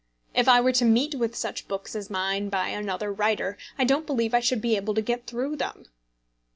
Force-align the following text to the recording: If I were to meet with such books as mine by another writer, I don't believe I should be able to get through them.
If 0.33 0.47
I 0.47 0.59
were 0.61 0.71
to 0.71 0.83
meet 0.83 1.13
with 1.13 1.35
such 1.35 1.67
books 1.67 1.95
as 1.95 2.09
mine 2.09 2.49
by 2.49 2.69
another 2.69 3.13
writer, 3.13 3.55
I 3.77 3.83
don't 3.85 4.07
believe 4.07 4.33
I 4.33 4.39
should 4.39 4.59
be 4.59 4.75
able 4.75 4.95
to 4.95 5.01
get 5.03 5.27
through 5.27 5.57
them. 5.57 5.85